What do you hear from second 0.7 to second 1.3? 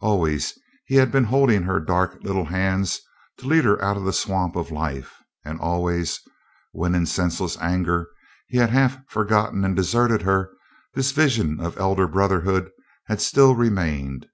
he had been